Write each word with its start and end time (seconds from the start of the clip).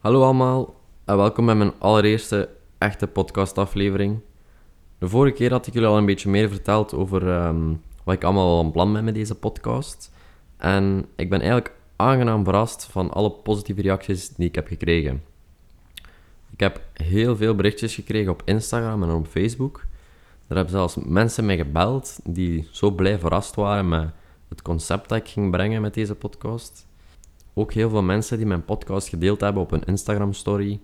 Hallo 0.00 0.22
allemaal 0.22 0.74
en 1.04 1.16
welkom 1.16 1.46
bij 1.46 1.54
mijn 1.54 1.72
allereerste 1.78 2.48
echte 2.78 3.06
podcastaflevering. 3.06 4.20
De 4.98 5.08
vorige 5.08 5.36
keer 5.36 5.50
had 5.50 5.66
ik 5.66 5.72
jullie 5.72 5.88
al 5.88 5.96
een 5.96 6.06
beetje 6.06 6.30
meer 6.30 6.48
verteld 6.48 6.94
over 6.94 7.30
ehm, 7.30 7.74
wat 8.04 8.14
ik 8.14 8.24
allemaal 8.24 8.48
al 8.48 8.64
een 8.64 8.70
plan 8.70 8.92
ben 8.92 9.04
met 9.04 9.14
deze 9.14 9.34
podcast. 9.34 10.12
En 10.56 11.06
ik 11.16 11.30
ben 11.30 11.40
eigenlijk 11.40 11.74
aangenaam 11.96 12.44
verrast 12.44 12.84
van 12.84 13.10
alle 13.10 13.30
positieve 13.30 13.82
reacties 13.82 14.28
die 14.28 14.48
ik 14.48 14.54
heb 14.54 14.66
gekregen. 14.66 15.22
Ik 16.50 16.60
heb 16.60 16.80
heel 16.92 17.36
veel 17.36 17.54
berichtjes 17.54 17.94
gekregen 17.94 18.32
op 18.32 18.42
Instagram 18.44 19.02
en 19.02 19.10
op 19.10 19.26
Facebook. 19.26 19.84
Er 20.46 20.56
hebben 20.56 20.74
zelfs 20.74 20.96
mensen 20.96 21.46
mij 21.46 21.56
gebeld 21.56 22.18
die 22.24 22.68
zo 22.70 22.90
blij 22.90 23.18
verrast 23.18 23.54
waren 23.54 23.88
met 23.88 24.10
het 24.48 24.62
concept 24.62 25.08
dat 25.08 25.18
ik 25.18 25.28
ging 25.28 25.50
brengen 25.50 25.82
met 25.82 25.94
deze 25.94 26.14
podcast. 26.14 26.88
Ook 27.54 27.72
heel 27.72 27.90
veel 27.90 28.02
mensen 28.02 28.36
die 28.36 28.46
mijn 28.46 28.64
podcast 28.64 29.08
gedeeld 29.08 29.40
hebben 29.40 29.62
op 29.62 29.70
hun 29.70 29.84
Instagram 29.84 30.32
story. 30.32 30.80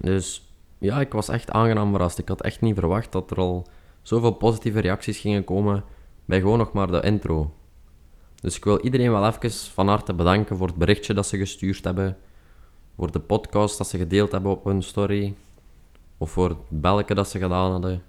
Dus 0.00 0.52
ja, 0.78 1.00
ik 1.00 1.12
was 1.12 1.28
echt 1.28 1.50
aangenaam 1.50 1.90
verrast. 1.90 2.18
Ik 2.18 2.28
had 2.28 2.42
echt 2.42 2.60
niet 2.60 2.74
verwacht 2.74 3.12
dat 3.12 3.30
er 3.30 3.36
al 3.36 3.66
zoveel 4.02 4.32
positieve 4.32 4.80
reacties 4.80 5.18
gingen 5.18 5.44
komen 5.44 5.84
bij 6.24 6.40
gewoon 6.40 6.58
nog 6.58 6.72
maar 6.72 6.90
de 6.90 7.00
intro. 7.00 7.54
Dus 8.40 8.56
ik 8.56 8.64
wil 8.64 8.80
iedereen 8.80 9.10
wel 9.10 9.26
even 9.26 9.50
van 9.50 9.88
harte 9.88 10.14
bedanken 10.14 10.56
voor 10.56 10.66
het 10.66 10.76
berichtje 10.76 11.14
dat 11.14 11.26
ze 11.26 11.36
gestuurd 11.36 11.84
hebben, 11.84 12.16
voor 12.96 13.12
de 13.12 13.20
podcast 13.20 13.78
dat 13.78 13.88
ze 13.88 13.98
gedeeld 13.98 14.32
hebben 14.32 14.50
op 14.50 14.64
hun 14.64 14.82
story, 14.82 15.34
of 16.18 16.30
voor 16.30 16.48
het 16.48 16.58
belletje 16.68 17.14
dat 17.14 17.28
ze 17.28 17.38
gedaan 17.38 17.70
hadden. 17.70 18.02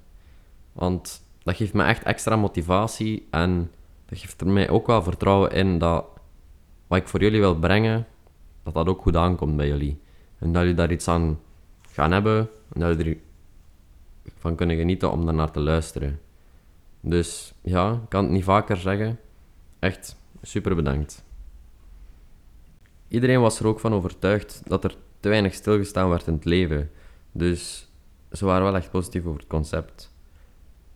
Want 0.73 1.23
dat 1.43 1.55
geeft 1.55 1.73
me 1.73 1.83
echt 1.83 2.03
extra 2.03 2.35
motivatie 2.35 3.27
en 3.29 3.71
dat 4.05 4.19
geeft 4.19 4.41
er 4.41 4.47
mij 4.47 4.69
ook 4.69 4.87
wel 4.87 5.03
vertrouwen 5.03 5.51
in 5.51 5.77
dat 5.77 6.05
wat 6.93 7.01
ik 7.01 7.07
voor 7.07 7.21
jullie 7.21 7.39
wil 7.39 7.59
brengen, 7.59 8.07
dat 8.63 8.73
dat 8.73 8.87
ook 8.87 9.01
goed 9.01 9.15
aankomt 9.15 9.55
bij 9.55 9.67
jullie. 9.67 10.01
En 10.39 10.51
dat 10.51 10.61
jullie 10.61 10.77
daar 10.77 10.91
iets 10.91 11.07
aan 11.07 11.39
gaan 11.81 12.11
hebben 12.11 12.49
en 12.73 12.79
dat 12.79 12.97
jullie 12.97 13.21
ervan 14.23 14.55
kunnen 14.55 14.77
genieten 14.77 15.11
om 15.11 15.25
daarnaar 15.25 15.51
te 15.51 15.59
luisteren. 15.59 16.19
Dus 16.99 17.53
ja, 17.61 17.91
ik 17.91 18.09
kan 18.09 18.23
het 18.23 18.31
niet 18.31 18.43
vaker 18.43 18.77
zeggen. 18.77 19.19
Echt 19.79 20.19
super 20.41 20.75
bedankt. 20.75 21.23
Iedereen 23.07 23.41
was 23.41 23.59
er 23.59 23.67
ook 23.67 23.79
van 23.79 23.93
overtuigd 23.93 24.61
dat 24.65 24.83
er 24.83 24.95
te 25.19 25.29
weinig 25.29 25.53
stilgestaan 25.53 26.09
werd 26.09 26.27
in 26.27 26.33
het 26.33 26.45
leven. 26.45 26.91
Dus 27.31 27.91
ze 28.31 28.45
waren 28.45 28.63
wel 28.63 28.75
echt 28.75 28.91
positief 28.91 29.25
over 29.25 29.39
het 29.39 29.49
concept. 29.49 30.13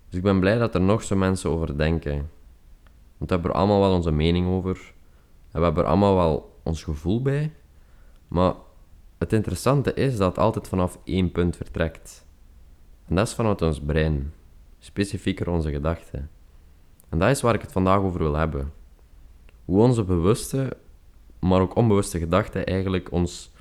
Dus 0.09 0.17
ik 0.17 0.23
ben 0.23 0.39
blij 0.39 0.57
dat 0.57 0.75
er 0.75 0.81
nog 0.81 1.03
zo 1.03 1.15
mensen 1.15 1.49
over 1.49 1.77
denken. 1.77 2.29
Want 3.17 3.29
we 3.29 3.35
hebben 3.35 3.51
er 3.51 3.57
allemaal 3.57 3.79
wel 3.79 3.93
onze 3.93 4.11
mening 4.11 4.47
over. 4.47 4.95
We 5.57 5.63
hebben 5.63 5.83
er 5.83 5.89
allemaal 5.89 6.15
wel 6.15 6.59
ons 6.63 6.83
gevoel 6.83 7.21
bij. 7.21 7.53
Maar 8.27 8.53
het 9.17 9.33
interessante 9.33 9.93
is 9.93 10.17
dat 10.17 10.27
het 10.27 10.37
altijd 10.37 10.67
vanaf 10.67 10.99
één 11.03 11.31
punt 11.31 11.55
vertrekt. 11.55 12.25
En 13.05 13.15
dat 13.15 13.27
is 13.27 13.33
vanuit 13.33 13.61
ons 13.61 13.79
brein. 13.79 14.33
Specifieker 14.79 15.49
onze 15.49 15.71
gedachten. 15.71 16.29
En 17.09 17.19
dat 17.19 17.29
is 17.29 17.41
waar 17.41 17.53
ik 17.53 17.61
het 17.61 17.71
vandaag 17.71 17.99
over 17.99 18.19
wil 18.19 18.35
hebben. 18.35 18.73
Hoe 19.65 19.81
onze 19.81 20.03
bewuste, 20.03 20.77
maar 21.39 21.61
ook 21.61 21.75
onbewuste 21.75 22.19
gedachten 22.19 22.65
eigenlijk 22.65 23.11
ons 23.11 23.51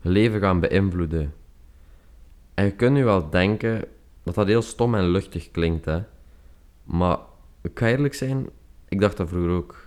leven 0.00 0.40
gaan 0.40 0.60
beïnvloeden. 0.60 1.34
En 2.54 2.64
je 2.64 2.72
kunt 2.72 2.92
nu 2.92 3.04
wel 3.04 3.30
denken 3.30 3.84
dat 4.22 4.34
dat 4.34 4.46
heel 4.46 4.62
stom 4.62 4.94
en 4.94 5.08
luchtig 5.08 5.50
klinkt, 5.50 5.84
hè. 5.84 6.02
Maar 6.84 7.18
ik 7.62 7.78
ga 7.78 7.86
eerlijk 7.86 8.14
zijn, 8.14 8.48
ik 8.88 9.00
dacht 9.00 9.16
dat 9.16 9.28
vroeger 9.28 9.50
ook. 9.50 9.85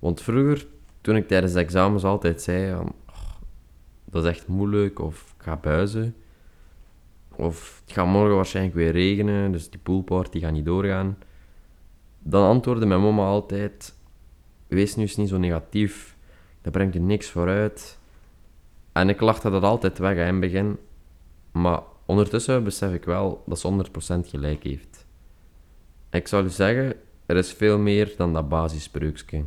Want 0.00 0.22
vroeger, 0.22 0.66
toen 1.00 1.16
ik 1.16 1.28
tijdens 1.28 1.52
de 1.52 1.58
examens 1.58 2.04
altijd 2.04 2.42
zei, 2.42 2.74
oh, 2.74 2.86
dat 4.04 4.24
is 4.24 4.30
echt 4.30 4.46
moeilijk, 4.46 4.98
of 4.98 5.34
ik 5.38 5.42
ga 5.42 5.56
buizen, 5.56 6.16
of 7.36 7.82
het 7.84 7.94
gaat 7.94 8.06
morgen 8.06 8.36
waarschijnlijk 8.36 8.76
weer 8.76 8.92
regenen, 8.92 9.52
dus 9.52 9.70
die 9.70 9.80
poolparty 9.80 10.40
gaat 10.40 10.52
niet 10.52 10.64
doorgaan, 10.64 11.18
dan 12.18 12.48
antwoordde 12.48 12.86
mijn 12.86 13.00
mama 13.00 13.24
altijd, 13.26 13.94
wees 14.66 14.96
nu 14.96 15.02
eens 15.02 15.16
niet 15.16 15.28
zo 15.28 15.38
negatief, 15.38 16.16
dat 16.62 16.72
brengt 16.72 16.94
je 16.94 17.00
niks 17.00 17.30
vooruit. 17.30 17.98
En 18.92 19.08
ik 19.08 19.20
lachte 19.20 19.50
dat 19.50 19.62
altijd 19.62 19.98
weg 19.98 20.16
in 20.16 20.26
het 20.26 20.40
begin, 20.40 20.78
maar 21.52 21.80
ondertussen 22.06 22.64
besef 22.64 22.92
ik 22.92 23.04
wel 23.04 23.42
dat 23.46 23.60
ze 23.60 23.84
100% 24.24 24.28
gelijk 24.28 24.62
heeft. 24.62 25.06
Ik 26.10 26.28
zou 26.28 26.44
u 26.44 26.48
zeggen, 26.48 26.94
er 27.26 27.36
is 27.36 27.52
veel 27.52 27.78
meer 27.78 28.14
dan 28.16 28.32
dat 28.32 28.48
basisspreukje. 28.48 29.44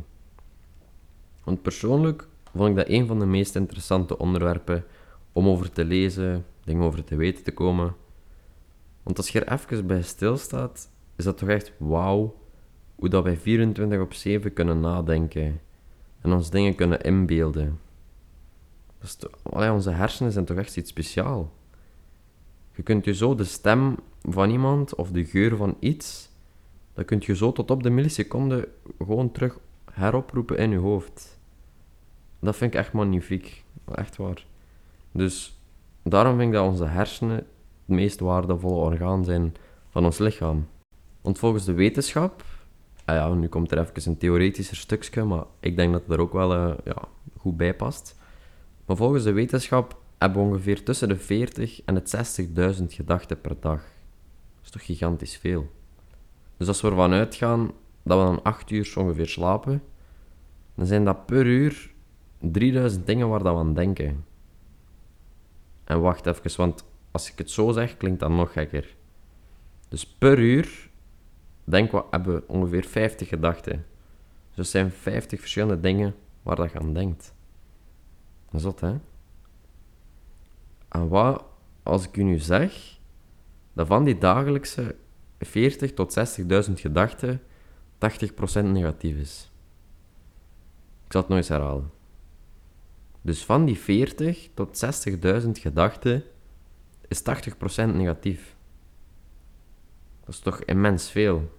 Want 1.44 1.62
persoonlijk 1.62 2.28
vond 2.56 2.68
ik 2.68 2.76
dat 2.76 2.88
een 2.88 3.06
van 3.06 3.18
de 3.18 3.26
meest 3.26 3.56
interessante 3.56 4.18
onderwerpen 4.18 4.84
om 5.32 5.48
over 5.48 5.72
te 5.72 5.84
lezen, 5.84 6.44
dingen 6.64 6.82
over 6.82 7.04
te 7.04 7.16
weten 7.16 7.44
te 7.44 7.52
komen. 7.52 7.94
Want 9.02 9.16
als 9.16 9.28
je 9.28 9.44
er 9.44 9.52
even 9.52 9.86
bij 9.86 10.02
stilstaat, 10.02 10.90
is 11.16 11.24
dat 11.24 11.38
toch 11.38 11.48
echt 11.48 11.72
wauw 11.78 12.36
hoe 12.94 13.08
dat 13.08 13.22
wij 13.22 13.36
24 13.36 14.00
op 14.00 14.12
7 14.12 14.52
kunnen 14.52 14.80
nadenken 14.80 15.60
en 16.20 16.32
ons 16.32 16.50
dingen 16.50 16.74
kunnen 16.74 17.00
inbeelden. 17.00 17.78
Onze 19.42 19.90
hersenen 19.90 20.32
zijn 20.32 20.44
toch 20.44 20.56
echt 20.56 20.76
iets 20.76 20.90
speciaals. 20.90 21.46
Je 22.74 22.82
kunt 22.82 23.04
je 23.04 23.14
zo 23.14 23.34
de 23.34 23.44
stem 23.44 23.96
van 24.22 24.50
iemand 24.50 24.94
of 24.94 25.10
de 25.10 25.24
geur 25.24 25.56
van 25.56 25.76
iets, 25.78 26.30
dat 26.92 27.04
kunt 27.04 27.24
je 27.24 27.36
zo 27.36 27.52
tot 27.52 27.70
op 27.70 27.82
de 27.82 27.90
milliseconde 27.90 28.68
gewoon 28.98 29.32
terug 29.32 29.58
heroproepen 29.94 30.56
in 30.56 30.70
je 30.70 30.78
hoofd. 30.78 31.38
Dat 32.40 32.56
vind 32.56 32.74
ik 32.74 32.80
echt 32.80 32.92
magnifiek. 32.92 33.64
Echt 33.94 34.16
waar. 34.16 34.46
Dus 35.12 35.58
daarom 36.02 36.36
vind 36.36 36.48
ik 36.48 36.54
dat 36.54 36.68
onze 36.68 36.86
hersenen 36.86 37.36
het 37.36 37.46
meest 37.86 38.20
waardevolle 38.20 38.74
orgaan 38.74 39.24
zijn 39.24 39.54
van 39.88 40.04
ons 40.04 40.18
lichaam. 40.18 40.68
Want 41.20 41.38
volgens 41.38 41.64
de 41.64 41.72
wetenschap, 41.72 42.44
ah 43.04 43.14
ja, 43.16 43.34
nu 43.34 43.48
komt 43.48 43.72
er 43.72 43.78
even 43.78 44.10
een 44.10 44.18
theoretischer 44.18 44.76
stukje, 44.76 45.24
maar 45.24 45.44
ik 45.60 45.76
denk 45.76 45.92
dat 45.92 46.02
het 46.02 46.12
er 46.12 46.20
ook 46.20 46.32
wel 46.32 46.54
uh, 46.54 46.74
ja, 46.84 47.02
goed 47.36 47.56
bij 47.56 47.74
past. 47.74 48.16
Maar 48.86 48.96
volgens 48.96 49.24
de 49.24 49.32
wetenschap 49.32 50.00
hebben 50.18 50.42
we 50.42 50.48
ongeveer 50.48 50.82
tussen 50.82 51.08
de 51.08 51.16
40 51.16 51.82
en 51.84 51.94
het 51.94 52.40
60.000 52.80 52.84
gedachten 52.86 53.40
per 53.40 53.56
dag. 53.60 53.80
Dat 53.80 54.64
is 54.64 54.70
toch 54.70 54.84
gigantisch 54.84 55.36
veel. 55.36 55.70
Dus 56.56 56.68
als 56.68 56.80
we 56.80 56.88
ervan 56.88 57.12
uitgaan 57.12 57.70
dat 58.04 58.18
we 58.18 58.24
dan 58.24 58.42
8 58.42 58.70
uur 58.70 58.92
ongeveer 58.96 59.28
slapen, 59.28 59.82
dan 60.74 60.86
zijn 60.86 61.04
dat 61.04 61.26
per 61.26 61.46
uur 61.46 61.92
3000 62.38 63.06
dingen 63.06 63.28
waar 63.28 63.42
dat 63.42 63.52
we 63.54 63.58
aan 63.58 63.74
denken. 63.74 64.24
En 65.84 66.00
wacht 66.00 66.26
even, 66.26 66.56
want 66.56 66.84
als 67.10 67.30
ik 67.30 67.38
het 67.38 67.50
zo 67.50 67.72
zeg, 67.72 67.96
klinkt 67.96 68.20
dat 68.20 68.30
nog 68.30 68.52
gekker. 68.52 68.96
Dus 69.88 70.06
per 70.06 70.38
uur 70.38 70.90
denken 71.64 71.98
we, 71.98 72.04
hebben 72.10 72.34
we 72.34 72.42
ongeveer 72.46 72.84
50 72.84 73.28
gedachten. 73.28 73.86
Dus 74.54 74.70
zijn 74.70 74.90
50 74.90 75.40
verschillende 75.40 75.80
dingen 75.80 76.14
waar 76.42 76.56
dat 76.56 76.72
je 76.72 76.78
aan 76.78 76.94
denkt. 76.94 77.34
Dat, 78.50 78.80
hè? 78.80 78.94
En 80.88 81.08
wat 81.08 81.44
als 81.82 82.06
ik 82.08 82.16
u 82.16 82.22
nu 82.22 82.38
zeg 82.38 82.98
dat 83.72 83.86
van 83.86 84.04
die 84.04 84.18
dagelijkse 84.18 84.96
40 85.38 85.94
tot 85.94 86.38
60.000 86.68 86.72
gedachten 86.72 87.40
80% 87.94 88.64
negatief 88.64 89.16
is? 89.16 89.50
Ik 91.06 91.12
zal 91.12 91.22
het 91.22 91.30
eens 91.30 91.48
herhalen. 91.48 91.90
Dus 93.20 93.44
van 93.44 93.64
die 93.64 93.78
40 93.78 94.48
tot 94.54 94.84
60.000 95.42 95.50
gedachten 95.50 96.22
is 97.08 97.22
80% 97.22 97.24
negatief. 97.94 98.56
Dat 100.20 100.34
is 100.34 100.38
toch 100.40 100.60
immens 100.60 101.10
veel. 101.10 101.50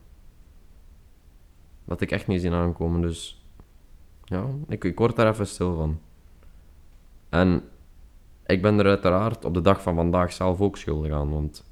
Dat 1.85 2.01
ik 2.01 2.11
echt 2.11 2.27
niet 2.27 2.41
zien 2.41 2.53
aankomen, 2.53 3.01
dus 3.01 3.45
ja, 4.23 4.49
ik, 4.67 4.83
ik 4.83 4.97
word 4.97 5.15
daar 5.15 5.27
even 5.27 5.47
stil 5.47 5.75
van. 5.75 5.99
En 7.29 7.63
ik 8.45 8.61
ben 8.61 8.79
er 8.79 8.85
uiteraard 8.85 9.45
op 9.45 9.53
de 9.53 9.61
dag 9.61 9.81
van 9.81 9.95
vandaag 9.95 10.33
zelf 10.33 10.61
ook 10.61 10.77
schuldig 10.77 11.11
aan, 11.11 11.29
want 11.29 11.65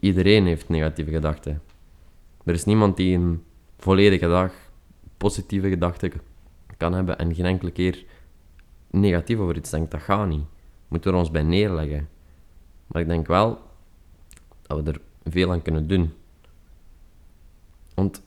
iedereen 0.00 0.46
heeft 0.46 0.68
negatieve 0.68 1.10
gedachten. 1.10 1.62
Er 2.44 2.54
is 2.54 2.64
niemand 2.64 2.96
die 2.96 3.16
een 3.16 3.44
volledige 3.78 4.26
dag 4.26 4.52
positieve 5.16 5.68
gedachten 5.68 6.12
kan 6.76 6.92
hebben 6.92 7.18
en 7.18 7.34
geen 7.34 7.44
enkele 7.44 7.70
keer 7.70 8.04
negatief 8.90 9.38
over 9.38 9.56
iets 9.56 9.70
denkt. 9.70 9.90
Dat 9.90 10.00
gaat 10.00 10.28
niet. 10.28 10.44
Moeten 10.88 11.12
we 11.12 11.18
ons 11.18 11.30
bij 11.30 11.42
neerleggen. 11.42 12.08
Maar 12.86 13.02
ik 13.02 13.08
denk 13.08 13.26
wel 13.26 13.58
dat 14.62 14.84
we 14.84 14.90
er 14.90 15.00
veel 15.24 15.52
aan 15.52 15.62
kunnen 15.62 15.88
doen. 15.88 16.12
Want 17.94 18.22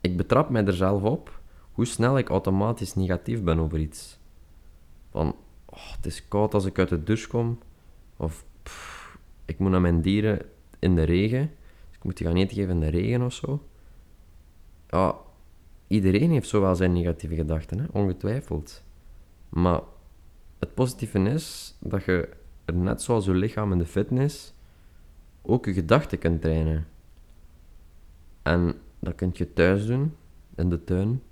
ik 0.00 0.16
betrap 0.16 0.50
mij 0.50 0.64
er 0.64 0.72
zelf 0.72 1.02
op 1.02 1.40
hoe 1.72 1.86
snel 1.86 2.18
ik 2.18 2.28
automatisch 2.28 2.94
negatief 2.94 3.42
ben 3.42 3.58
over 3.58 3.78
iets. 3.78 4.18
Van, 5.10 5.36
oh, 5.64 5.92
het 5.96 6.06
is 6.06 6.28
koud 6.28 6.54
als 6.54 6.64
ik 6.64 6.78
uit 6.78 6.88
de 6.88 7.02
douche 7.02 7.28
kom. 7.28 7.58
Of 8.16 8.44
ik 9.44 9.58
moet 9.58 9.70
naar 9.70 9.80
mijn 9.80 10.02
dieren 10.02 10.40
in 10.78 10.94
de 10.94 11.02
regen. 11.02 11.42
Ik 11.92 12.02
moet 12.02 12.16
die 12.16 12.26
gaan 12.26 12.36
eten 12.36 12.56
geven 12.56 12.70
in 12.70 12.80
de 12.80 12.88
regen 12.88 13.22
of 13.22 13.32
zo. 13.32 13.62
Ja, 14.90 15.16
iedereen 15.86 16.30
heeft 16.30 16.48
zo 16.48 16.60
wel 16.60 16.74
zijn 16.74 16.92
negatieve 16.92 17.34
gedachten, 17.34 17.78
hè? 17.78 17.86
ongetwijfeld. 17.92 18.84
Maar 19.48 19.80
het 20.58 20.74
positieve 20.74 21.18
is 21.18 21.76
dat 21.80 22.04
je 22.04 22.28
er 22.64 22.74
net 22.74 23.02
zoals 23.02 23.24
je 23.24 23.34
lichaam 23.34 23.72
in 23.72 23.78
de 23.78 23.86
fitness 23.86 24.54
ook 25.42 25.64
je 25.64 25.72
gedachten 25.72 26.18
kunt 26.18 26.42
trainen. 26.42 26.86
En 28.42 28.74
dat 28.98 29.14
kun 29.14 29.30
je 29.32 29.52
thuis 29.52 29.86
doen, 29.86 30.16
in 30.54 30.68
de 30.70 30.84
tuin, 30.84 31.22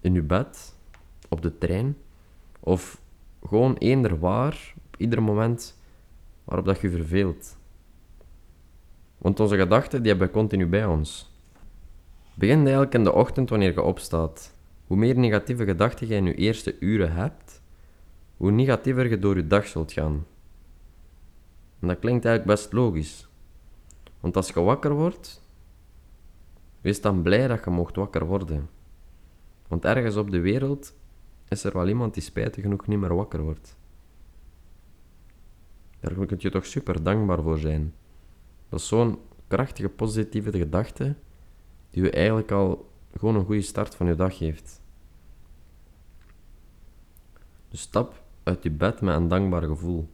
in 0.00 0.14
je 0.14 0.22
bed, 0.22 0.76
op 1.28 1.42
de 1.42 1.58
trein, 1.58 1.96
of 2.60 3.00
gewoon 3.46 3.76
eender 3.76 4.18
waar, 4.18 4.74
op 4.86 4.96
ieder 4.96 5.22
moment 5.22 5.78
waarop 6.44 6.66
dat 6.66 6.80
je 6.80 6.90
verveelt. 6.90 7.56
Want 9.18 9.40
onze 9.40 9.56
gedachten 9.56 10.02
die 10.02 10.10
hebben 10.10 10.30
continu 10.30 10.66
bij 10.66 10.86
ons. 10.86 11.37
Begin 12.38 12.58
eigenlijk 12.58 12.94
in 12.94 13.04
de 13.04 13.12
ochtend 13.12 13.50
wanneer 13.50 13.72
je 13.72 13.82
opstaat. 13.82 14.54
Hoe 14.86 14.96
meer 14.96 15.18
negatieve 15.18 15.64
gedachten 15.64 16.08
je 16.08 16.14
in 16.14 16.24
je 16.24 16.34
eerste 16.34 16.78
uren 16.78 17.12
hebt, 17.12 17.62
hoe 18.36 18.50
negatiever 18.50 19.10
je 19.10 19.18
door 19.18 19.36
je 19.36 19.46
dag 19.46 19.66
zult 19.66 19.92
gaan. 19.92 20.26
En 21.80 21.88
dat 21.88 21.98
klinkt 21.98 22.24
eigenlijk 22.24 22.56
best 22.60 22.72
logisch. 22.72 23.28
Want 24.20 24.36
als 24.36 24.48
je 24.48 24.60
wakker 24.60 24.92
wordt, 24.92 25.42
wees 26.80 27.00
dan 27.00 27.22
blij 27.22 27.48
dat 27.48 27.64
je 27.64 27.70
mocht 27.70 27.96
wakker 27.96 28.24
worden. 28.24 28.68
Want 29.68 29.84
ergens 29.84 30.16
op 30.16 30.30
de 30.30 30.40
wereld 30.40 30.94
is 31.48 31.64
er 31.64 31.72
wel 31.72 31.88
iemand 31.88 32.14
die 32.14 32.22
spijtig 32.22 32.62
genoeg 32.62 32.86
niet 32.86 32.98
meer 32.98 33.14
wakker 33.14 33.42
wordt. 33.42 33.78
Daar 36.00 36.26
kun 36.26 36.36
je 36.38 36.50
toch 36.50 36.66
super 36.66 37.02
dankbaar 37.02 37.42
voor 37.42 37.58
zijn. 37.58 37.94
Dat 38.68 38.80
is 38.80 38.88
zo'n 38.88 39.18
krachtige 39.48 39.88
positieve 39.88 40.58
gedachte 40.58 41.16
die 42.02 42.10
eigenlijk 42.10 42.50
al 42.50 42.90
gewoon 43.16 43.34
een 43.34 43.44
goede 43.44 43.62
start 43.62 43.94
van 43.94 44.06
je 44.06 44.14
dag 44.14 44.36
geeft. 44.36 44.82
Dus 47.68 47.80
stap 47.80 48.22
uit 48.42 48.62
je 48.62 48.70
bed 48.70 49.00
met 49.00 49.14
een 49.14 49.28
dankbaar 49.28 49.62
gevoel. 49.62 50.08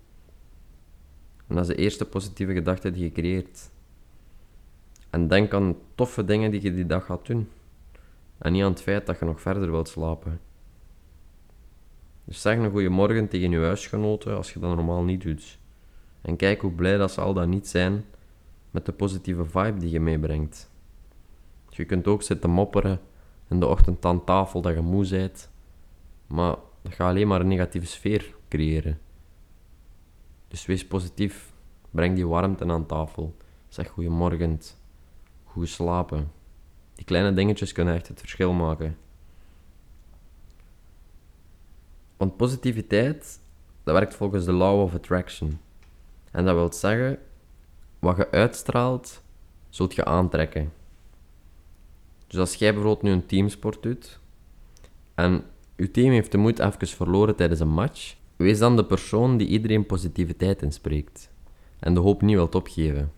En 1.47 1.55
dat 1.55 1.69
is 1.69 1.77
de 1.77 1.83
eerste 1.83 2.05
positieve 2.05 2.53
gedachte 2.53 2.91
die 2.91 3.03
je 3.03 3.13
creëert. 3.13 3.71
En 5.11 5.29
denk 5.29 5.55
aan 5.55 5.77
toffe 5.95 6.25
dingen 6.25 6.51
die 6.51 6.63
je 6.63 6.75
die 6.75 6.87
dag 6.87 7.05
gaat 7.05 7.27
doen. 7.27 7.49
En 8.39 8.53
niet 8.53 8.63
aan 8.63 8.71
het 8.71 8.83
feit 8.83 9.07
dat 9.07 9.19
je 9.19 9.25
nog 9.25 9.41
verder 9.41 9.71
wilt 9.71 9.89
slapen. 9.89 10.41
Dus 12.25 12.41
zeg 12.41 12.59
een 12.59 12.71
goede 12.71 12.89
morgen 12.89 13.29
tegen 13.29 13.51
je 13.51 13.59
huisgenoten 13.59 14.37
als 14.37 14.53
je 14.53 14.59
dat 14.59 14.75
normaal 14.75 15.03
niet 15.03 15.23
doet. 15.23 15.59
En 16.21 16.37
kijk 16.37 16.61
hoe 16.61 16.73
blij 16.73 16.97
dat 16.97 17.11
ze 17.11 17.21
al 17.21 17.35
dan 17.35 17.49
niet 17.49 17.69
zijn 17.69 18.05
met 18.71 18.87
de 18.87 18.93
positieve 18.93 19.45
vibe 19.45 19.79
die 19.79 19.91
je 19.91 20.01
meebrengt. 20.01 20.73
Je 21.77 21.85
kunt 21.85 22.07
ook 22.07 22.23
zitten 22.23 22.51
mopperen 22.51 23.01
in 23.49 23.61
de 23.61 23.67
ochtend 23.67 24.05
aan 24.05 24.25
tafel 24.25 24.61
dat 24.61 24.75
je 24.75 24.81
moe 24.81 25.09
bent, 25.09 25.51
maar 26.27 26.57
dat 26.83 26.95
gaat 26.95 27.09
alleen 27.09 27.29
maar 27.29 27.41
een 27.41 27.49
negatieve 27.49 27.87
sfeer 27.87 28.35
creëren. 28.49 29.01
Dus 30.49 30.67
wees 30.67 30.87
positief. 30.87 31.53
Breng 31.91 32.15
die 32.15 32.27
warmte 32.27 32.65
aan 32.67 32.87
tafel. 32.87 33.37
Zeg 33.69 33.89
goeiemorgen. 33.89 34.61
Goed 35.45 35.69
slapen. 35.69 36.33
Die 36.95 37.05
kleine 37.05 37.33
dingetjes 37.33 37.73
kunnen 37.73 37.95
echt 37.95 38.09
het 38.09 38.21
verschil 38.21 38.53
maken. 38.53 38.97
Want 42.17 42.37
positiviteit, 42.37 43.41
dat 43.83 43.95
werkt 43.95 44.15
volgens 44.15 44.45
de 44.45 44.53
law 44.53 44.81
of 44.81 44.95
attraction. 44.95 45.61
En 46.31 46.45
dat 46.45 46.55
wil 46.55 46.73
zeggen, 46.73 47.19
wat 47.99 48.17
je 48.17 48.31
uitstraalt, 48.31 49.23
zult 49.69 49.95
je 49.95 50.05
aantrekken. 50.05 50.73
Dus 52.35 52.43
als 52.43 52.55
jij 52.55 52.73
bijvoorbeeld 52.73 53.03
nu 53.03 53.11
een 53.11 53.27
teamsport 53.27 53.83
doet 53.83 54.21
en 55.15 55.45
je 55.77 55.91
team 55.91 56.11
heeft 56.11 56.33
de 56.33 56.39
moed 56.39 56.59
even 56.59 56.87
verloren 56.87 57.37
tijdens 57.37 57.61
een 57.61 57.69
match, 57.69 58.17
wees 58.37 58.59
dan 58.59 58.77
de 58.77 58.85
persoon 58.85 59.37
die 59.37 59.47
iedereen 59.47 59.87
positiviteit 59.87 60.63
inspreekt 60.63 61.31
en 61.79 61.95
de 61.95 62.01
hoop 62.01 62.23
niet 62.23 62.35
wilt 62.35 62.55
opgeven. 62.55 63.13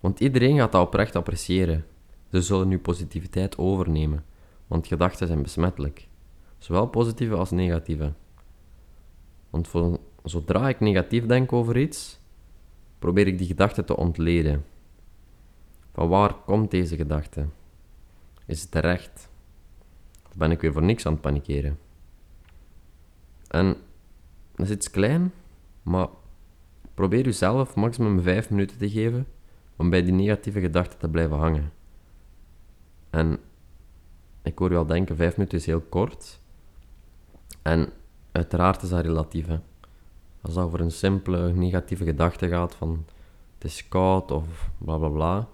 Want 0.00 0.20
iedereen 0.20 0.56
gaat 0.56 0.72
dat 0.72 0.86
oprecht 0.86 1.16
appreciëren. 1.16 1.86
Ze 2.30 2.42
zullen 2.42 2.68
nu 2.68 2.78
positiviteit 2.78 3.58
overnemen, 3.58 4.24
want 4.66 4.86
gedachten 4.86 5.26
zijn 5.26 5.42
besmettelijk, 5.42 6.08
zowel 6.58 6.86
positieve 6.86 7.34
als 7.34 7.50
negatieve. 7.50 8.12
Want 9.50 9.70
zodra 10.24 10.68
ik 10.68 10.80
negatief 10.80 11.26
denk 11.26 11.52
over 11.52 11.76
iets, 11.76 12.20
probeer 12.98 13.26
ik 13.26 13.38
die 13.38 13.46
gedachte 13.46 13.84
te 13.84 13.96
ontleden. 13.96 14.64
Van 15.98 16.08
waar 16.08 16.34
komt 16.34 16.70
deze 16.70 16.96
gedachte? 16.96 17.46
Is 18.46 18.60
het 18.60 18.70
terecht? 18.70 19.28
Of 20.28 20.34
ben 20.34 20.50
ik 20.50 20.60
weer 20.60 20.72
voor 20.72 20.82
niks 20.82 21.06
aan 21.06 21.12
het 21.12 21.20
panikeren? 21.20 21.78
En 23.48 23.76
dat 24.54 24.66
is 24.66 24.72
iets 24.72 24.90
klein, 24.90 25.32
maar 25.82 26.08
probeer 26.94 27.24
jezelf 27.24 27.74
maximum 27.74 28.22
5 28.22 28.50
minuten 28.50 28.78
te 28.78 28.90
geven 28.90 29.26
om 29.76 29.90
bij 29.90 30.02
die 30.02 30.12
negatieve 30.12 30.60
gedachten 30.60 30.98
te 30.98 31.08
blijven 31.08 31.36
hangen. 31.36 31.72
En 33.10 33.38
ik 34.42 34.58
hoor 34.58 34.70
je 34.70 34.76
al 34.76 34.86
denken, 34.86 35.16
5 35.16 35.36
minuten 35.36 35.58
is 35.58 35.66
heel 35.66 35.80
kort. 35.80 36.40
En 37.62 37.92
uiteraard 38.32 38.82
is 38.82 38.88
dat 38.88 39.04
relatief. 39.04 39.46
Als 40.40 40.54
dat 40.54 40.64
over 40.64 40.80
een 40.80 40.92
simpele 40.92 41.52
negatieve 41.52 42.04
gedachte 42.04 42.48
gaat 42.48 42.74
van 42.74 43.04
het 43.54 43.64
is 43.64 43.88
koud 43.88 44.30
of 44.30 44.70
bla 44.78 44.96
bla 44.96 45.08
bla, 45.08 45.48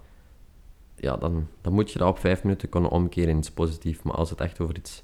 ja, 0.95 1.17
dan, 1.17 1.47
dan 1.61 1.73
moet 1.73 1.91
je 1.91 1.99
dat 1.99 2.07
op 2.07 2.19
vijf 2.19 2.43
minuten 2.43 2.69
kunnen 2.69 2.89
omkeren 2.89 3.29
in 3.29 3.37
iets 3.37 3.51
positiefs. 3.51 4.01
Maar 4.01 4.15
als 4.15 4.29
het 4.29 4.41
echt 4.41 4.59
over 4.59 4.75
iets, 4.77 5.03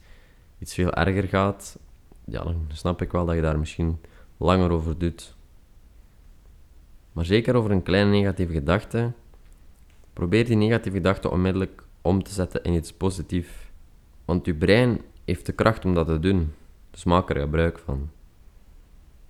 iets 0.59 0.73
veel 0.73 0.93
erger 0.93 1.23
gaat, 1.23 1.79
ja, 2.25 2.43
dan 2.43 2.65
snap 2.67 3.01
ik 3.01 3.11
wel 3.11 3.25
dat 3.25 3.35
je 3.35 3.41
daar 3.41 3.59
misschien 3.59 3.99
langer 4.37 4.71
over 4.71 4.97
doet. 4.97 5.35
Maar 7.11 7.25
zeker 7.25 7.55
over 7.55 7.71
een 7.71 7.83
kleine 7.83 8.09
negatieve 8.09 8.53
gedachte, 8.53 9.11
probeer 10.13 10.45
die 10.45 10.55
negatieve 10.55 10.97
gedachte 10.97 11.31
onmiddellijk 11.31 11.83
om 12.01 12.23
te 12.23 12.31
zetten 12.31 12.63
in 12.63 12.73
iets 12.73 12.93
positiefs. 12.93 13.53
Want 14.25 14.45
je 14.45 14.53
brein 14.53 15.01
heeft 15.25 15.45
de 15.45 15.51
kracht 15.51 15.85
om 15.85 15.93
dat 15.93 16.07
te 16.07 16.19
doen, 16.19 16.53
dus 16.91 17.03
maak 17.03 17.29
er 17.29 17.39
gebruik 17.39 17.79
van. 17.79 18.09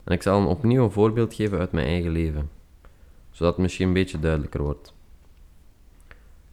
En 0.04 0.14
ik 0.14 0.22
zal 0.22 0.48
opnieuw 0.48 0.84
een 0.84 0.92
voorbeeld 0.92 1.34
geven 1.34 1.60
uit 1.60 1.72
mijn 1.72 1.88
eigen 1.88 2.12
leven, 2.12 2.50
zodat 3.32 3.54
het 3.54 3.62
misschien 3.62 3.88
een 3.88 3.94
beetje 3.94 4.20
duidelijker 4.20 4.62
wordt. 4.62 4.94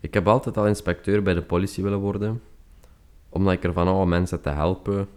Ik 0.00 0.14
heb 0.14 0.28
altijd 0.28 0.56
al 0.56 0.66
inspecteur 0.66 1.22
bij 1.22 1.34
de 1.34 1.42
politie 1.42 1.82
willen 1.82 1.98
worden, 1.98 2.42
omdat 3.28 3.52
ik 3.52 3.64
ervan 3.64 3.86
hou 3.86 4.00
om 4.00 4.08
mensen 4.08 4.40
te 4.40 4.48
helpen, 4.48 5.08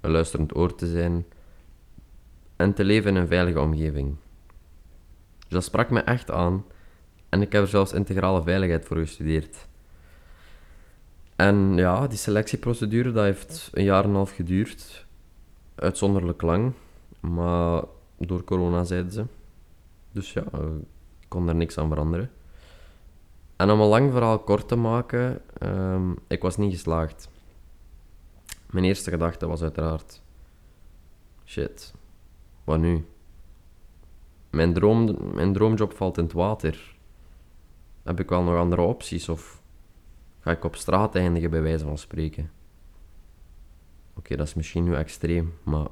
een 0.00 0.10
luisterend 0.10 0.56
oor 0.56 0.74
te 0.74 0.86
zijn 0.86 1.26
en 2.56 2.74
te 2.74 2.84
leven 2.84 3.10
in 3.10 3.16
een 3.16 3.26
veilige 3.26 3.60
omgeving. 3.60 4.16
Dus 5.38 5.48
dat 5.48 5.64
sprak 5.64 5.90
me 5.90 6.00
echt 6.00 6.30
aan 6.30 6.64
en 7.28 7.42
ik 7.42 7.52
heb 7.52 7.62
er 7.62 7.68
zelfs 7.68 7.92
integrale 7.92 8.42
veiligheid 8.42 8.84
voor 8.84 8.96
gestudeerd. 8.96 9.66
En 11.36 11.76
ja, 11.76 12.06
die 12.06 12.18
selectieprocedure 12.18 13.12
dat 13.12 13.24
heeft 13.24 13.70
een 13.72 13.84
jaar 13.84 14.02
en 14.02 14.08
een 14.08 14.14
half 14.14 14.34
geduurd, 14.34 15.06
uitzonderlijk 15.74 16.42
lang, 16.42 16.72
maar 17.20 17.82
door 18.18 18.44
corona 18.44 18.84
zeiden 18.84 19.12
ze. 19.12 19.24
Dus 20.12 20.32
ja, 20.32 20.44
ik 21.20 21.28
kon 21.28 21.46
daar 21.46 21.54
niks 21.54 21.78
aan 21.78 21.88
veranderen. 21.88 22.30
En 23.58 23.70
om 23.70 23.80
een 23.80 23.88
lang 23.88 24.12
verhaal 24.12 24.38
kort 24.38 24.68
te 24.68 24.76
maken, 24.76 25.40
um, 25.62 26.18
ik 26.26 26.42
was 26.42 26.56
niet 26.56 26.72
geslaagd. 26.72 27.28
Mijn 28.70 28.84
eerste 28.84 29.10
gedachte 29.10 29.46
was 29.46 29.62
uiteraard: 29.62 30.22
shit, 31.44 31.94
wat 32.64 32.78
nu? 32.78 33.04
Mijn, 34.50 34.72
droom, 34.72 35.16
mijn 35.34 35.52
droomjob 35.52 35.92
valt 35.92 36.18
in 36.18 36.24
het 36.24 36.32
water. 36.32 36.96
Heb 38.02 38.20
ik 38.20 38.28
wel 38.28 38.42
nog 38.42 38.56
andere 38.56 38.82
opties 38.82 39.28
of 39.28 39.62
ga 40.40 40.50
ik 40.50 40.64
op 40.64 40.76
straat 40.76 41.14
eindigen, 41.14 41.50
bij 41.50 41.62
wijze 41.62 41.84
van 41.84 41.98
spreken? 41.98 42.50
Oké, 44.14 44.36
dat 44.36 44.46
is 44.46 44.54
misschien 44.54 44.84
nu 44.84 44.94
extreem, 44.94 45.54
maar 45.62 45.86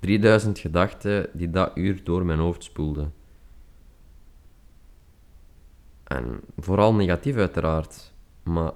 3000 0.00 0.58
gedachten 0.58 1.30
die 1.32 1.50
dat 1.50 1.70
uur 1.74 2.04
door 2.04 2.24
mijn 2.24 2.38
hoofd 2.38 2.64
spoelden. 2.64 3.12
En 6.10 6.40
vooral 6.58 6.94
negatief 6.94 7.36
uiteraard. 7.36 8.12
Maar 8.42 8.72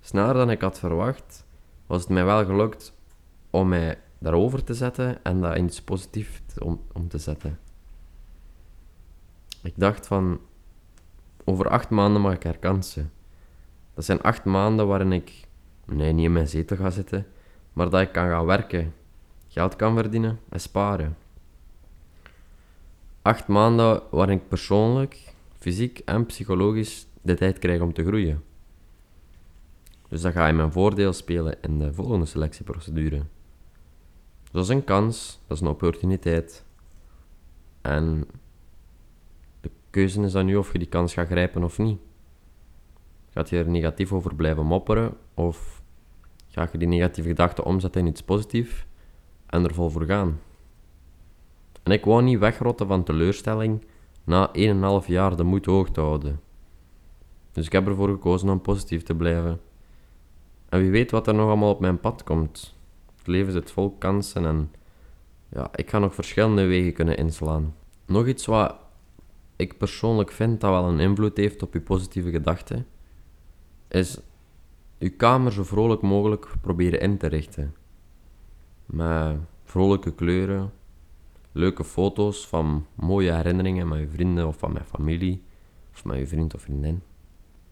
sneller 0.00 0.34
dan 0.34 0.50
ik 0.50 0.60
had 0.60 0.78
verwacht, 0.78 1.46
was 1.86 2.00
het 2.00 2.10
mij 2.10 2.24
wel 2.24 2.44
gelukt 2.44 2.94
om 3.50 3.68
mij 3.68 3.98
daarover 4.18 4.64
te 4.64 4.74
zetten 4.74 5.24
en 5.24 5.40
dat 5.40 5.56
in 5.56 5.64
iets 5.64 5.82
positiefs 5.82 6.58
om, 6.58 6.80
om 6.92 7.08
te 7.08 7.18
zetten. 7.18 7.58
Ik 9.62 9.72
dacht 9.76 10.06
van, 10.06 10.40
over 11.44 11.68
acht 11.68 11.90
maanden 11.90 12.22
mag 12.22 12.34
ik 12.34 12.42
herkansen. 12.42 13.12
Dat 13.94 14.04
zijn 14.04 14.22
acht 14.22 14.44
maanden 14.44 14.86
waarin 14.86 15.12
ik, 15.12 15.46
nee, 15.84 16.12
niet 16.12 16.24
in 16.24 16.32
mijn 16.32 16.48
zetel 16.48 16.76
ga 16.76 16.90
zitten, 16.90 17.26
maar 17.72 17.90
dat 17.90 18.00
ik 18.00 18.12
kan 18.12 18.28
gaan 18.28 18.46
werken, 18.46 18.94
geld 19.48 19.76
kan 19.76 19.94
verdienen 19.94 20.40
en 20.48 20.60
sparen. 20.60 21.16
Acht 23.22 23.46
maanden 23.46 24.02
waarin 24.10 24.36
ik 24.36 24.48
persoonlijk 24.48 25.34
fysiek 25.58 25.98
en 25.98 26.26
psychologisch 26.26 27.06
de 27.22 27.34
tijd 27.34 27.58
krijg 27.58 27.80
om 27.80 27.92
te 27.92 28.04
groeien. 28.04 28.42
Dus 30.08 30.20
dat 30.20 30.32
ga 30.32 30.48
in 30.48 30.56
mijn 30.56 30.72
voordeel 30.72 31.12
spelen 31.12 31.62
in 31.62 31.78
de 31.78 31.92
volgende 31.92 32.26
selectieprocedure. 32.26 33.22
Dat 34.50 34.64
is 34.64 34.70
een 34.70 34.84
kans, 34.84 35.40
dat 35.46 35.56
is 35.56 35.62
een 35.62 35.70
opportuniteit. 35.70 36.64
En 37.80 38.26
de 39.60 39.70
keuze 39.90 40.22
is 40.22 40.32
dan 40.32 40.46
nu 40.46 40.56
of 40.56 40.72
je 40.72 40.78
die 40.78 40.88
kans 40.88 41.12
gaat 41.12 41.26
grijpen 41.26 41.64
of 41.64 41.78
niet. 41.78 41.98
Gaat 43.30 43.50
je 43.50 43.58
er 43.58 43.68
negatief 43.68 44.12
over 44.12 44.34
blijven 44.34 44.66
mopperen 44.66 45.16
of 45.34 45.82
ga 46.48 46.68
je 46.72 46.78
die 46.78 46.88
negatieve 46.88 47.28
gedachten 47.28 47.64
omzetten 47.64 48.00
in 48.00 48.06
iets 48.06 48.22
positiefs 48.22 48.86
en 49.46 49.64
er 49.64 49.74
vol 49.74 49.90
voor 49.90 50.04
gaan? 50.04 50.40
En 51.82 51.92
ik 51.92 52.04
wou 52.04 52.22
niet 52.22 52.38
wegrotten 52.38 52.86
van 52.86 53.04
teleurstelling 53.04 53.84
na 54.26 54.50
1,5 55.02 55.06
jaar 55.06 55.36
de 55.36 55.42
moed 55.42 55.66
hoog 55.66 55.90
te 55.90 56.00
houden. 56.00 56.40
Dus 57.52 57.66
ik 57.66 57.72
heb 57.72 57.86
ervoor 57.86 58.08
gekozen 58.08 58.48
om 58.48 58.60
positief 58.60 59.02
te 59.02 59.14
blijven. 59.14 59.60
En 60.68 60.80
wie 60.80 60.90
weet 60.90 61.10
wat 61.10 61.26
er 61.26 61.34
nog 61.34 61.46
allemaal 61.46 61.70
op 61.70 61.80
mijn 61.80 62.00
pad 62.00 62.24
komt. 62.24 62.74
Het 63.16 63.26
leven 63.26 63.52
zit 63.52 63.70
vol 63.70 63.96
kansen 63.98 64.46
en 64.46 64.70
ja, 65.48 65.68
ik 65.74 65.90
ga 65.90 65.98
nog 65.98 66.14
verschillende 66.14 66.64
wegen 66.64 66.92
kunnen 66.92 67.16
inslaan. 67.16 67.74
Nog 68.06 68.26
iets 68.26 68.46
wat 68.46 68.74
ik 69.56 69.78
persoonlijk 69.78 70.32
vind 70.32 70.60
dat 70.60 70.70
wel 70.70 70.88
een 70.88 71.00
invloed 71.00 71.36
heeft 71.36 71.62
op 71.62 71.72
je 71.72 71.80
positieve 71.80 72.30
gedachten, 72.30 72.86
is 73.88 74.20
je 74.98 75.10
kamer 75.10 75.52
zo 75.52 75.64
vrolijk 75.64 76.02
mogelijk 76.02 76.48
proberen 76.60 77.00
in 77.00 77.18
te 77.18 77.26
richten. 77.26 77.74
Met 78.86 79.38
vrolijke 79.64 80.14
kleuren, 80.14 80.72
leuke 81.56 81.84
foto's 81.84 82.46
van 82.48 82.86
mooie 82.94 83.32
herinneringen 83.32 83.88
met 83.88 83.98
je 83.98 84.08
vrienden 84.08 84.46
of 84.46 84.58
van 84.58 84.72
mijn 84.72 84.84
familie, 84.84 85.42
of 85.92 86.04
met 86.04 86.18
je 86.18 86.26
vriend 86.26 86.54
of 86.54 86.62
vriendin. 86.62 87.02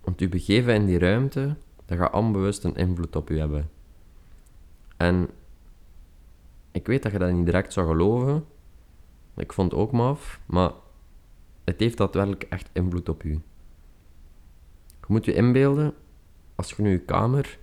Want 0.01 0.21
je 0.21 0.29
begeven 0.29 0.75
in 0.75 0.85
die 0.87 0.99
ruimte, 0.99 1.57
dat 1.85 1.99
gaat 1.99 2.13
onbewust 2.13 2.65
een 2.65 2.77
invloed 2.77 3.17
op 3.17 3.29
je 3.29 3.39
hebben. 3.39 3.71
En 4.97 5.29
ik 6.71 6.87
weet 6.87 7.03
dat 7.03 7.13
je 7.13 7.19
dat 7.19 7.33
niet 7.33 7.45
direct 7.45 7.73
zou 7.73 7.87
geloven. 7.87 8.45
Ik 9.37 9.53
vond 9.53 9.71
het 9.71 9.81
ook 9.81 9.93
maf, 9.93 10.41
maar 10.47 10.71
het 11.65 11.81
heeft 11.81 11.97
daadwerkelijk 11.97 12.43
echt 12.43 12.71
invloed 12.73 13.09
op 13.09 13.23
je. 13.23 13.39
Je 14.89 15.07
moet 15.07 15.25
je 15.25 15.35
inbeelden, 15.35 15.95
als 16.55 16.71
je 16.71 16.83
nu 16.83 16.91
je 16.91 17.01
kamer 17.01 17.59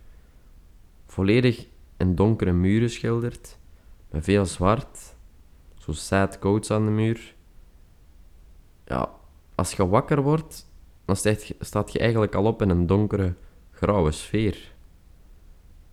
volledig 1.06 1.68
in 1.98 2.16
donkere 2.16 2.52
muren 2.52 2.90
schildert, 2.90 3.58
met 4.10 4.24
veel 4.24 4.46
zwart, 4.46 5.16
zo 5.82 5.92
sad 5.92 6.40
coats 6.40 6.72
aan 6.72 6.86
de 6.86 6.92
muur. 6.92 7.36
Ja, 8.86 9.10
als 9.56 9.72
je 9.72 9.88
wakker 9.88 10.22
wordt, 10.22 10.72
dan 11.06 11.16
staat 11.60 11.92
je, 11.92 12.00
eigenlijk 12.00 12.36
al 12.36 12.46
op 12.46 12.62
in 12.62 12.70
een 12.70 12.88
donkere, 12.88 13.34
grauwe 13.72 14.12
sfeer. 14.12 14.74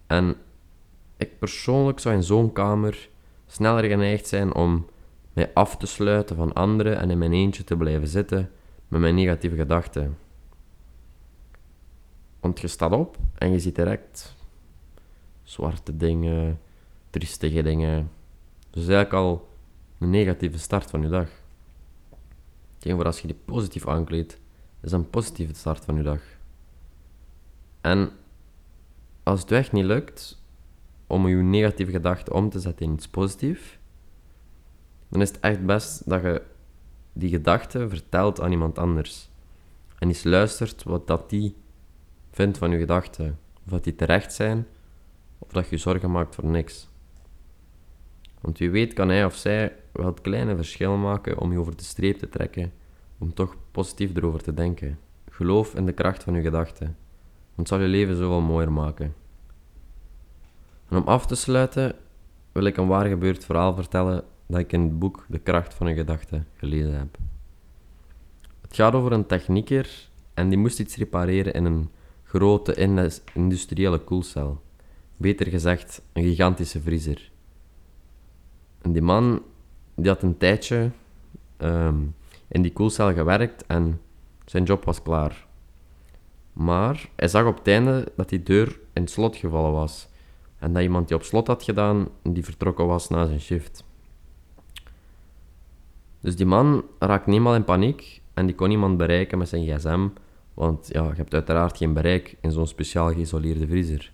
En 0.07 0.37
ik 1.17 1.39
persoonlijk 1.39 1.99
zou 1.99 2.15
in 2.15 2.23
zo'n 2.23 2.53
kamer 2.53 3.09
sneller 3.47 3.85
geneigd 3.85 4.27
zijn 4.27 4.55
om 4.55 4.87
mij 5.33 5.51
af 5.55 5.77
te 5.77 5.87
sluiten 5.87 6.37
van 6.37 6.53
anderen 6.53 6.99
en 6.99 7.11
in 7.11 7.19
mijn 7.19 7.33
eentje 7.33 7.65
te 7.65 7.77
blijven 7.77 8.09
zitten 8.09 8.51
met 8.89 9.01
mijn 9.01 9.15
negatieve 9.15 9.57
gedachten. 9.57 10.19
Want 12.41 12.61
je 12.61 12.67
staat 12.67 12.93
op 12.93 13.17
en 13.35 13.51
je 13.51 13.59
ziet 13.59 13.77
direct 13.77 14.37
zwarte 15.43 15.97
dingen, 15.97 16.61
triestige 17.11 17.63
dingen. 17.63 18.11
Dus 18.71 18.83
eigenlijk 18.87 19.13
al 19.13 19.48
een 19.99 20.11
negatieve 20.11 20.59
start 20.59 20.91
van 20.91 21.03
je 21.03 21.09
dag. 21.09 21.29
Tegenover 22.79 23.07
als 23.07 23.21
je 23.21 23.27
die 23.27 23.37
positief 23.45 23.89
aankleedt, 23.89 24.39
is 24.81 24.93
een 24.93 25.11
positieve 25.11 25.55
start 25.55 25.85
van 25.85 25.97
je 25.97 26.03
dag. 26.03 26.21
En 27.81 28.11
als 29.23 29.41
het 29.41 29.53
echt 29.53 29.73
niet 29.73 29.85
lukt 29.85 30.43
om 31.07 31.29
je 31.29 31.37
negatieve 31.37 31.91
gedachten 31.91 32.35
om 32.35 32.51
te 32.51 32.61
zetten 32.61 32.87
in 32.87 32.93
iets 32.93 33.09
positiefs, 33.09 33.79
dan 35.09 35.21
is 35.21 35.29
het 35.29 35.41
echt 35.41 35.67
best 35.67 36.09
dat 36.09 36.23
je 36.23 36.43
die 37.13 37.31
gedachte 37.31 37.89
vertelt 37.89 38.41
aan 38.41 38.51
iemand 38.51 38.79
anders. 38.79 39.31
En 39.99 40.09
eens 40.09 40.25
luistert 40.25 40.83
wat 40.83 41.07
dat 41.07 41.31
die 41.31 41.57
vindt 42.31 42.59
van 42.59 42.71
je 42.71 42.79
gedachten. 42.79 43.39
Of 43.65 43.71
dat 43.71 43.85
die 43.85 43.95
terecht 43.95 44.33
zijn, 44.33 44.67
of 45.39 45.49
dat 45.49 45.69
je 45.69 45.77
zorgen 45.77 46.11
maakt 46.11 46.35
voor 46.35 46.47
niks. 46.47 46.89
Want 48.41 48.59
wie 48.59 48.71
weet 48.71 48.93
kan 48.93 49.09
hij 49.09 49.25
of 49.25 49.35
zij 49.35 49.77
wel 49.93 50.07
het 50.07 50.21
kleine 50.21 50.57
verschil 50.57 50.97
maken 50.97 51.39
om 51.39 51.53
je 51.53 51.59
over 51.59 51.77
de 51.77 51.83
streep 51.83 52.19
te 52.19 52.29
trekken, 52.29 52.73
om 53.19 53.35
toch 53.35 53.57
positief 53.71 54.17
erover 54.17 54.43
te 54.43 54.55
denken. 54.55 54.99
Geloof 55.31 55.75
in 55.75 55.87
de 55.87 55.93
kracht 55.93 56.23
van 56.23 56.35
je 56.35 56.43
gedachten, 56.43 56.87
want 57.55 57.57
het 57.57 57.69
zal 57.69 57.81
je 57.81 57.87
leven 57.87 58.17
zoveel 58.17 58.41
mooier 58.41 58.73
maken. 58.73 59.15
En 60.89 60.97
om 60.97 61.07
af 61.07 61.27
te 61.27 61.35
sluiten 61.35 61.95
wil 62.53 62.65
ik 62.65 62.77
een 62.77 62.87
waar 62.87 63.07
gebeurd 63.07 63.45
verhaal 63.45 63.75
vertellen 63.75 64.25
dat 64.47 64.61
ik 64.61 64.73
in 64.73 64.81
het 64.81 64.99
boek 64.99 65.25
De 65.29 65.39
kracht 65.39 65.75
van 65.75 65.89
je 65.89 65.95
gedachten 65.95 66.47
gelezen 66.55 66.99
heb. 66.99 67.19
Het 68.61 68.75
gaat 68.75 68.93
over 68.93 69.13
een 69.13 69.27
technieker 69.27 70.09
en 70.35 70.49
die 70.49 70.59
moest 70.59 70.81
iets 70.81 70.97
repareren 70.97 71.53
in 71.53 71.65
een 71.65 71.91
grote 72.23 72.75
industriële 73.35 73.99
koelcel. 73.99 74.63
Beter 75.17 75.47
gezegd, 75.47 76.03
een 76.13 76.23
gigantische 76.23 76.81
vriezer. 76.81 77.31
En 78.83 78.93
die 78.93 79.03
man 79.03 79.43
die 79.95 80.09
had 80.09 80.23
een 80.23 80.37
tijdje 80.37 80.91
ehm, 81.57 81.97
in 82.49 82.63
die 82.63 82.73
koelcel 82.73 83.13
gewerkt 83.13 83.67
en 83.67 84.01
zijn 84.45 84.65
job 84.65 84.85
was 84.85 85.03
klaar. 85.03 85.47
Maar 86.53 87.11
hij 87.17 87.29
zag 87.29 87.47
op 87.47 87.59
het 87.59 87.69
einde 87.69 88.13
dat 88.17 88.29
die 88.29 88.43
deur 88.43 88.79
in 88.93 89.03
het 89.03 89.11
slot 89.11 89.37
gevallen 89.37 89.73
was. 89.73 90.09
En 90.59 90.73
dat 90.73 90.83
iemand 90.83 91.09
die 91.09 91.17
op 91.17 91.23
slot 91.23 91.47
had 91.47 91.63
gedaan, 91.63 92.09
die 92.23 92.45
vertrokken 92.45 92.87
was 92.87 93.09
na 93.09 93.27
zijn 93.27 93.41
shift. 93.41 93.85
Dus 96.21 96.37
die 96.37 96.47
man 96.47 96.85
raakte 96.99 97.31
eenmaal 97.31 97.55
in 97.55 97.65
paniek 97.65 98.23
en 98.35 98.47
die 98.47 98.55
kon 98.55 98.69
niemand 98.69 98.97
bereiken 98.97 99.39
met 99.39 99.49
zijn 99.49 99.65
gsm, 99.65 100.09
want 100.55 100.89
ja, 100.93 101.05
je 101.05 101.15
hebt 101.15 101.35
uiteraard 101.35 101.77
geen 101.77 101.93
bereik 101.93 102.37
in 102.41 102.53
zo'n 102.53 102.67
speciaal 102.67 103.13
geïsoleerde 103.13 103.67
vriezer. 103.67 104.13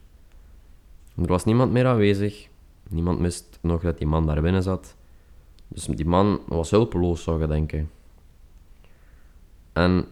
er 1.16 1.26
was 1.26 1.44
niemand 1.44 1.73
meer 1.73 1.87
aanwezig, 1.87 2.49
niemand 2.88 3.20
wist 3.20 3.58
nog 3.60 3.82
dat 3.82 3.98
die 3.98 4.06
man 4.06 4.26
daar 4.26 4.42
binnen 4.42 4.62
zat. 4.62 4.96
Dus 5.68 5.84
die 5.84 6.06
man 6.06 6.40
was 6.46 6.70
hulpeloos, 6.70 7.22
zou 7.22 7.40
je 7.40 7.46
denken. 7.46 7.90
En 9.72 10.06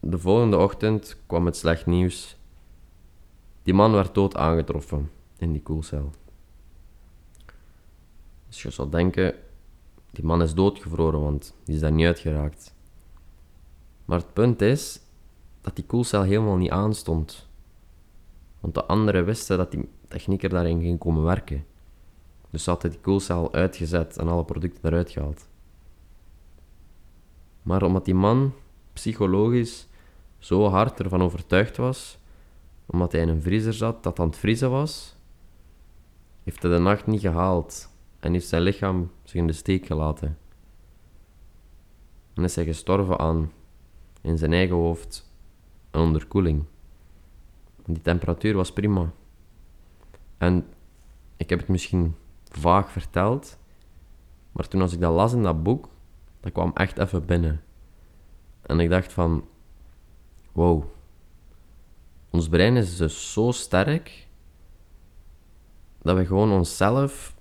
de 0.00 0.18
volgende 0.18 0.56
ochtend 0.56 1.16
kwam 1.26 1.46
het 1.46 1.56
slecht 1.56 1.86
nieuws. 1.86 2.36
Die 3.62 3.74
man 3.74 3.92
werd 3.92 4.14
dood 4.14 4.36
aangetroffen 4.36 5.10
in 5.36 5.52
die 5.52 5.62
koelcel. 5.62 6.10
Dus 8.48 8.62
je 8.62 8.70
zou 8.70 8.90
denken, 8.90 9.34
die 10.10 10.24
man 10.24 10.42
is 10.42 10.54
doodgevroren, 10.54 11.20
want 11.20 11.54
die 11.64 11.74
is 11.74 11.80
daar 11.80 11.92
niet 11.92 12.06
uitgeraakt. 12.06 12.74
Maar 14.04 14.18
het 14.18 14.32
punt 14.32 14.62
is 14.62 15.00
dat 15.60 15.76
die 15.76 15.84
koelcel 15.84 16.22
helemaal 16.22 16.56
niet 16.56 16.70
aanstond. 16.70 17.48
Want 18.60 18.74
de 18.74 18.84
anderen 18.84 19.24
wisten 19.24 19.56
dat 19.56 19.70
die 19.70 19.88
technieker 20.08 20.48
daarin 20.48 20.80
ging 20.80 20.98
komen 20.98 21.22
werken. 21.22 21.64
Dus 22.50 22.64
ze 22.64 22.70
hadden 22.70 22.90
die 22.90 23.00
koelcel 23.00 23.52
uitgezet 23.52 24.16
en 24.16 24.28
alle 24.28 24.44
producten 24.44 24.80
eruit 24.82 25.10
gehaald. 25.10 25.48
Maar 27.62 27.82
omdat 27.82 28.04
die 28.04 28.14
man 28.14 28.52
psychologisch 28.92 29.88
zo 30.38 30.68
hard 30.68 31.00
ervan 31.00 31.22
overtuigd 31.22 31.76
was, 31.76 32.18
omdat 32.86 33.12
hij 33.12 33.20
in 33.20 33.28
een 33.28 33.42
vriezer 33.42 33.72
zat 33.72 34.02
dat 34.02 34.18
aan 34.18 34.26
het 34.26 34.36
vriezen 34.36 34.70
was, 34.70 35.16
heeft 36.44 36.62
hij 36.62 36.70
de 36.70 36.78
nacht 36.78 37.06
niet 37.06 37.20
gehaald 37.20 37.88
en 38.20 38.32
heeft 38.32 38.48
zijn 38.48 38.62
lichaam 38.62 39.10
zich 39.22 39.34
in 39.40 39.46
de 39.46 39.52
steek 39.52 39.86
gelaten. 39.86 40.38
En 42.34 42.44
is 42.44 42.54
hij 42.54 42.64
gestorven 42.64 43.18
aan, 43.18 43.52
in 44.20 44.38
zijn 44.38 44.52
eigen 44.52 44.76
hoofd, 44.76 45.30
een 45.90 46.00
onderkoeling. 46.00 46.64
Die 47.84 48.02
temperatuur 48.02 48.54
was 48.54 48.72
prima. 48.72 49.12
En 50.38 50.66
ik 51.36 51.50
heb 51.50 51.58
het 51.58 51.68
misschien 51.68 52.14
vaag 52.58 52.90
verteld, 52.90 53.58
maar 54.52 54.68
toen 54.68 54.80
als 54.80 54.92
ik 54.92 55.00
dat 55.00 55.12
las 55.12 55.32
in 55.32 55.42
dat 55.42 55.62
boek, 55.62 55.88
dat 56.40 56.52
kwam 56.52 56.70
echt 56.74 56.98
even 56.98 57.26
binnen. 57.26 57.62
En 58.62 58.80
ik 58.80 58.90
dacht 58.90 59.12
van, 59.12 59.44
wow, 60.52 60.84
ons 62.30 62.48
brein 62.48 62.76
is 62.76 62.96
dus 62.96 63.32
zo 63.32 63.50
sterk 63.50 64.28
dat 66.02 66.16
we 66.16 66.26
gewoon 66.26 66.52
onszelf 66.52 67.34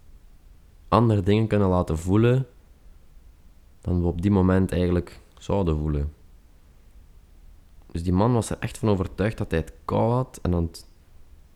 andere 0.88 1.22
dingen 1.22 1.48
kunnen 1.48 1.68
laten 1.68 1.98
voelen 1.98 2.48
dan 3.82 4.02
we 4.02 4.08
op 4.08 4.22
die 4.22 4.32
moment 4.32 4.72
eigenlijk 4.72 5.22
zouden 5.38 5.78
voelen. 5.78 6.14
Dus 7.92 8.04
die 8.04 8.14
man 8.14 8.34
was 8.34 8.50
er 8.50 8.58
echt 8.60 8.78
van 8.78 8.90
overtuigd 8.90 9.38
dat 9.38 9.52
hij 9.52 9.60
het 9.60 9.74
koud 9.86 10.12
had 10.12 10.40
en 10.42 10.52
dan 10.52 10.72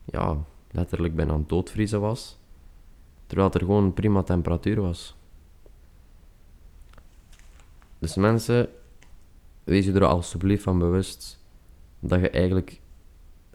ja, 0.05 0.37
letterlijk 0.71 1.15
bijna 1.15 1.31
aan 1.33 1.39
het 1.39 1.49
doodvriezen 1.49 2.01
was, 2.01 2.39
terwijl 3.29 3.51
er 3.51 3.59
gewoon 3.59 3.93
prima 3.93 4.23
temperatuur 4.23 4.81
was. 4.81 5.15
Dus 7.99 8.15
mensen, 8.15 8.69
wees 9.63 9.85
je 9.85 9.93
er 9.93 10.05
alsjeblieft 10.05 10.63
van 10.63 10.79
bewust 10.79 11.43
dat 11.99 12.19
je 12.19 12.29
eigenlijk 12.29 12.81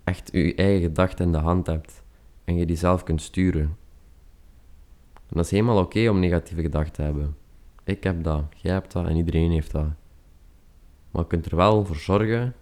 echt 0.04 0.28
je 0.32 0.54
eigen 0.54 0.82
gedachten 0.82 1.24
in 1.24 1.32
de 1.32 1.38
hand 1.38 1.66
hebt 1.66 2.02
en 2.44 2.56
je 2.56 2.66
die 2.66 2.76
zelf 2.76 3.02
kunt 3.02 3.22
sturen. 3.22 3.76
En 5.14 5.40
dat 5.40 5.44
is 5.44 5.50
helemaal 5.50 5.78
oké 5.78 6.08
om 6.08 6.18
negatieve 6.18 6.62
gedachten 6.62 6.92
te 6.92 7.02
hebben. 7.02 7.36
Ik 7.84 8.04
heb 8.04 8.24
dat, 8.24 8.44
jij 8.56 8.72
hebt 8.72 8.92
dat 8.92 9.06
en 9.06 9.16
iedereen 9.16 9.50
heeft 9.50 9.70
dat. 9.70 9.88
Maar 11.10 11.22
je 11.22 11.28
kunt 11.28 11.46
er 11.46 11.56
wel 11.56 11.84
voor 11.84 11.96
zorgen 11.96 12.54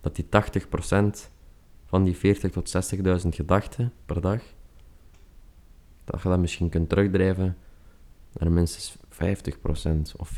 dat 0.00 0.16
die 0.16 0.26
80% 1.24 1.30
van 1.84 2.04
die 2.04 2.16
40 2.16 2.50
tot 2.50 2.94
60.000 3.22 3.28
gedachten 3.28 3.92
per 4.06 4.20
dag, 4.20 4.42
dat 6.10 6.22
je 6.22 6.28
dat 6.28 6.38
misschien 6.38 6.68
kunt 6.68 6.88
terugdrijven 6.88 7.56
naar 8.32 8.52
minstens 8.52 8.96
50% 8.96 10.16
of 10.16 10.30
40%. 10.30 10.34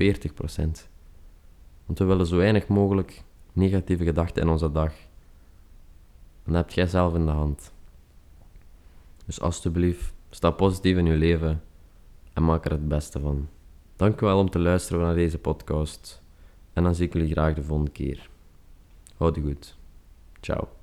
Want 1.87 1.99
we 1.99 2.05
willen 2.05 2.27
zo 2.27 2.37
weinig 2.37 2.69
mogelijk 2.69 3.23
negatieve 3.53 4.05
gedachten 4.05 4.43
in 4.43 4.49
onze 4.49 4.73
dag. 4.73 4.93
En 6.45 6.53
dat 6.53 6.55
heb 6.55 6.71
jij 6.71 6.87
zelf 6.87 7.15
in 7.15 7.27
de 7.27 7.33
hand. 7.33 7.73
Dus 9.27 9.41
alsjeblieft, 9.41 10.15
sta 10.31 10.51
positief 10.51 10.97
in 10.97 11.07
je 11.07 11.17
leven 11.17 11.63
en 12.33 12.45
maak 12.45 12.65
er 12.65 12.71
het 12.71 12.89
beste 12.89 13.21
van. 13.21 13.49
Dank 13.97 14.21
u 14.21 14.27
wel 14.27 14.39
om 14.39 14.51
te 14.51 14.59
luisteren 14.59 15.03
naar 15.03 15.15
deze 15.15 15.39
podcast. 15.39 16.23
En 16.73 16.83
dan 16.83 16.95
zie 16.95 17.07
ik 17.07 17.13
jullie 17.13 17.31
graag 17.31 17.55
de 17.55 17.63
volgende 17.63 17.91
keer. 17.91 18.31
Houd 19.17 19.39
goed. 19.39 19.77
Ciao. 20.41 20.82